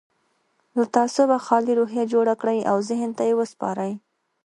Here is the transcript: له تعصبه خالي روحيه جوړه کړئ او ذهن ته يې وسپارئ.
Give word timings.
له 0.77 0.83
تعصبه 0.95 1.37
خالي 1.45 1.73
روحيه 1.79 2.03
جوړه 2.13 2.33
کړئ 2.41 2.59
او 2.71 2.77
ذهن 2.89 3.09
ته 3.17 3.23
يې 3.29 3.33
وسپارئ. 3.39 3.91